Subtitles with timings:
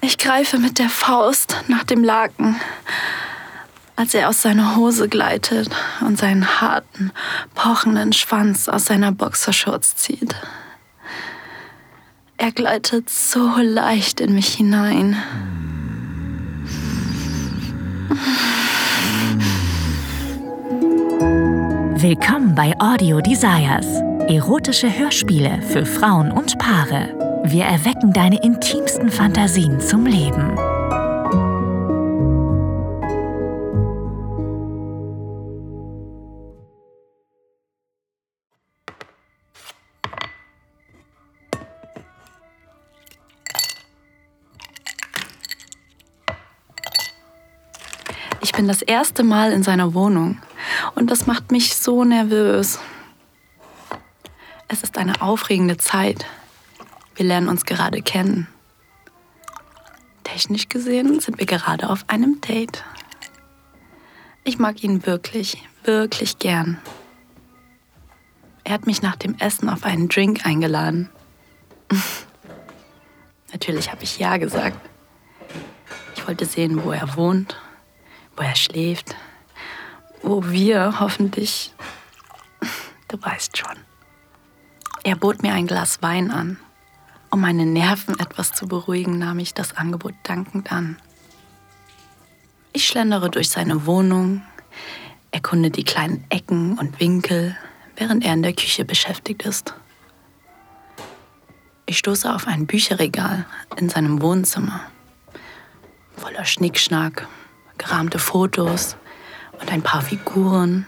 [0.00, 2.56] Ich greife mit der Faust nach dem Laken,
[3.96, 7.10] als er aus seiner Hose gleitet und seinen harten,
[7.56, 10.36] pochenden Schwanz aus seiner Boxershorts zieht.
[12.36, 15.16] Er gleitet so leicht in mich hinein.
[21.96, 23.86] Willkommen bei Audio Desires.
[24.28, 27.27] Erotische Hörspiele für Frauen und Paare.
[27.50, 30.54] Wir erwecken deine intimsten Fantasien zum Leben.
[48.42, 50.36] Ich bin das erste Mal in seiner Wohnung
[50.96, 52.78] und das macht mich so nervös.
[54.68, 56.26] Es ist eine aufregende Zeit.
[57.18, 58.46] Wir lernen uns gerade kennen.
[60.22, 62.84] Technisch gesehen sind wir gerade auf einem Date.
[64.44, 66.78] Ich mag ihn wirklich, wirklich gern.
[68.62, 71.10] Er hat mich nach dem Essen auf einen Drink eingeladen.
[73.52, 74.78] Natürlich habe ich ja gesagt.
[76.14, 77.60] Ich wollte sehen, wo er wohnt,
[78.36, 79.16] wo er schläft,
[80.22, 81.74] wo wir hoffentlich...
[83.08, 83.76] Du weißt schon.
[85.02, 86.58] Er bot mir ein Glas Wein an.
[87.30, 90.96] Um meine Nerven etwas zu beruhigen, nahm ich das Angebot dankend an.
[92.72, 94.42] Ich schlendere durch seine Wohnung,
[95.30, 97.56] erkunde die kleinen Ecken und Winkel,
[97.96, 99.74] während er in der Küche beschäftigt ist.
[101.86, 104.80] Ich stoße auf ein Bücherregal in seinem Wohnzimmer,
[106.16, 107.26] voller Schnickschnack,
[107.78, 108.96] gerahmte Fotos
[109.60, 110.86] und ein paar Figuren.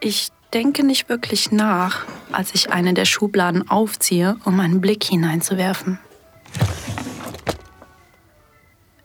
[0.00, 5.98] Ich denke nicht wirklich nach, als ich eine der Schubladen aufziehe, um einen Blick hineinzuwerfen.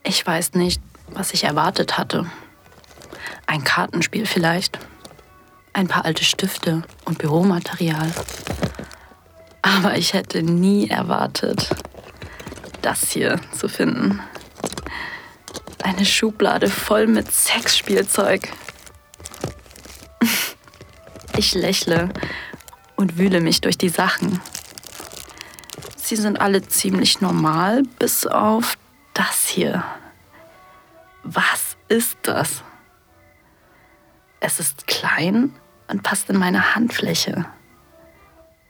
[0.04, 2.26] Ich weiß nicht, was ich erwartet hatte.
[3.46, 4.80] Ein Kartenspiel vielleicht.
[5.74, 8.12] Ein paar alte Stifte und Büromaterial.
[9.62, 11.70] Aber ich hätte nie erwartet,
[12.82, 14.22] das hier zu finden.
[15.84, 18.50] Eine Schublade voll mit Sexspielzeug.
[21.38, 22.10] Ich lächle
[22.96, 24.42] und wühle mich durch die Sachen.
[25.96, 28.76] Sie sind alle ziemlich normal, bis auf
[29.14, 29.84] das hier.
[31.22, 32.64] Was ist das?
[34.40, 35.54] Es ist klein
[35.88, 37.46] und passt in meine Handfläche.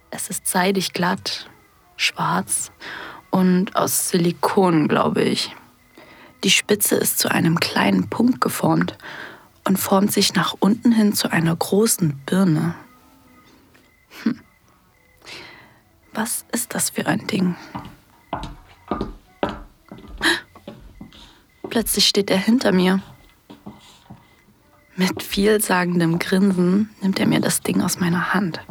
[0.09, 1.49] Es ist seidig glatt,
[1.95, 2.73] schwarz
[3.29, 5.55] und aus Silikon, glaube ich.
[6.44, 8.97] Die Spitze ist zu einem kleinen Punkt geformt
[9.67, 12.73] und formt sich nach unten hin zu einer großen Birne.
[14.23, 14.39] Hm.
[16.13, 17.55] Was ist das für ein Ding?
[21.69, 23.01] Plötzlich steht er hinter mir.
[24.95, 28.61] Mit vielsagendem Grinsen nimmt er mir das Ding aus meiner Hand.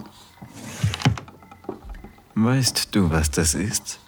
[2.34, 4.00] Weißt du, was das ist?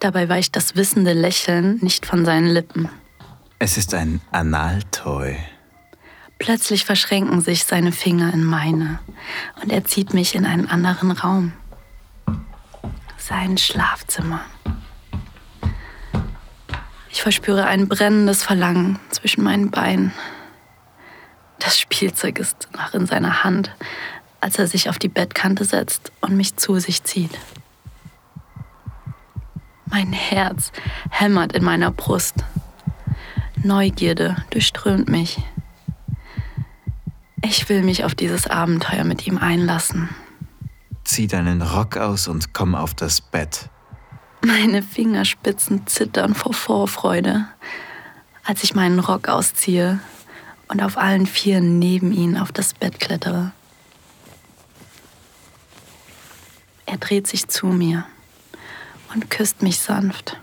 [0.00, 2.88] Dabei weicht das wissende Lächeln nicht von seinen Lippen.
[3.58, 5.36] Es ist ein Analtoy.
[6.38, 8.98] Plötzlich verschränken sich seine Finger in meine
[9.62, 11.52] und er zieht mich in einen anderen Raum.
[13.16, 14.40] Sein Schlafzimmer.
[17.10, 20.12] Ich verspüre ein brennendes Verlangen zwischen meinen Beinen.
[21.58, 23.70] Das Spielzeug ist noch in seiner Hand,
[24.40, 27.30] als er sich auf die Bettkante setzt und mich zu sich zieht.
[29.86, 30.72] Mein Herz
[31.08, 32.34] hämmert in meiner Brust.
[33.62, 35.38] Neugierde durchströmt mich.
[37.46, 40.08] Ich will mich auf dieses Abenteuer mit ihm einlassen.
[41.04, 43.68] Zieh deinen Rock aus und komm auf das Bett.
[44.40, 47.46] Meine Fingerspitzen zittern vor Vorfreude,
[48.44, 50.00] als ich meinen Rock ausziehe
[50.68, 53.52] und auf allen Vieren neben ihn auf das Bett klettere.
[56.86, 58.06] Er dreht sich zu mir
[59.12, 60.38] und küsst mich sanft.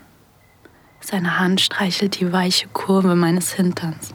[1.00, 4.14] Seine Hand streichelt die weiche Kurve meines Hinterns.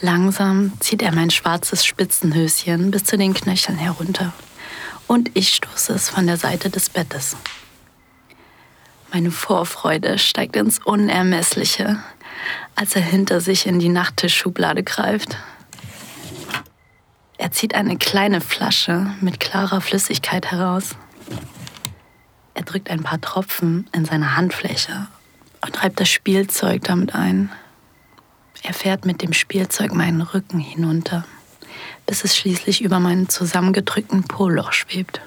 [0.00, 4.32] Langsam zieht er mein schwarzes Spitzenhöschen bis zu den Knöcheln herunter
[5.06, 7.36] und ich stoße es von der Seite des Bettes.
[9.12, 12.02] Meine Vorfreude steigt ins Unermessliche,
[12.74, 15.36] als er hinter sich in die Nachttischschublade greift.
[17.38, 20.96] Er zieht eine kleine Flasche mit klarer Flüssigkeit heraus.
[22.54, 25.06] Er drückt ein paar Tropfen in seine Handfläche
[25.64, 27.50] und reibt das Spielzeug damit ein.
[28.64, 31.26] Er fährt mit dem Spielzeug meinen Rücken hinunter,
[32.06, 35.20] bis es schließlich über meinen zusammengedrückten Poloch schwebt.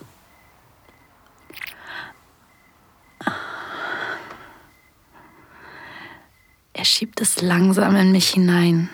[6.73, 8.89] Er schiebt es langsam in mich hinein.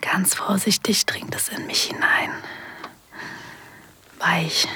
[0.00, 2.30] Ganz vorsichtig dringt es in mich hinein.
[4.18, 4.66] Weich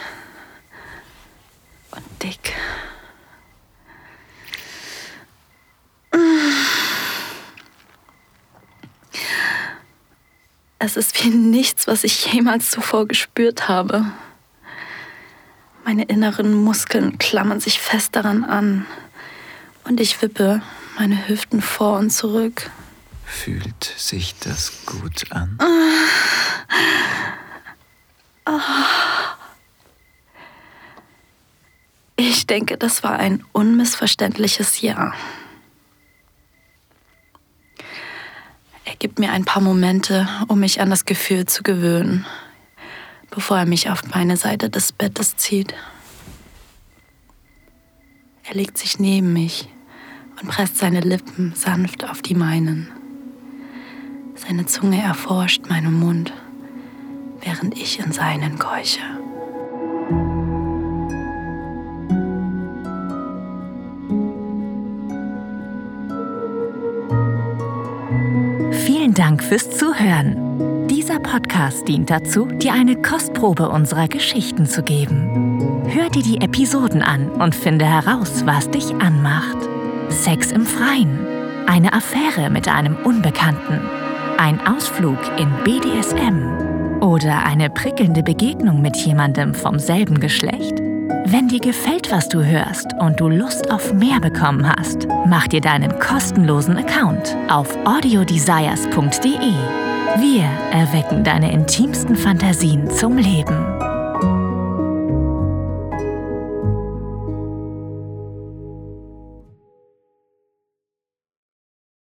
[1.93, 2.55] und dick.
[10.85, 14.05] Es ist wie nichts, was ich jemals zuvor gespürt habe.
[15.85, 18.85] Meine inneren Muskeln klammern sich fest daran an
[19.85, 20.61] und ich wippe
[20.99, 22.69] meine Hüften vor und zurück.
[23.25, 25.57] Fühlt sich das gut an?
[32.17, 35.13] Ich denke, das war ein unmissverständliches Ja.
[39.03, 42.25] Gibt mir ein paar Momente, um mich an das Gefühl zu gewöhnen,
[43.33, 45.75] bevor er mich auf meine Seite des Bettes zieht.
[48.45, 49.69] Er legt sich neben mich
[50.41, 52.93] und presst seine Lippen sanft auf die meinen.
[54.37, 56.33] Seine Zunge erforscht meinen Mund,
[57.41, 59.22] während ich in seinen keuche.
[69.13, 70.89] Vielen Dank fürs Zuhören.
[70.89, 75.85] Dieser Podcast dient dazu, dir eine Kostprobe unserer Geschichten zu geben.
[75.87, 79.59] Hör dir die Episoden an und finde heraus, was dich anmacht.
[80.09, 81.19] Sex im Freien,
[81.67, 83.83] eine Affäre mit einem Unbekannten,
[84.39, 90.82] ein Ausflug in BDSM oder eine prickelnde Begegnung mit jemandem vom selben Geschlecht?
[91.33, 95.63] Wenn dir gefällt, was du hörst und du Lust auf mehr bekommen hast, mach dir
[95.63, 99.55] deinen kostenlosen Account auf audiodesires.de.
[100.19, 103.72] Wir erwecken deine intimsten Fantasien zum Leben.